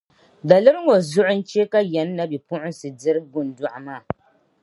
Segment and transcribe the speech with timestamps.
[0.47, 4.01] Daliri ŋɔ zuɣu n-chɛ ka Yani nabipuɣinsi n-diri Gundɔɣu maa.